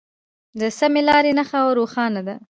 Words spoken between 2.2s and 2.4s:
ده.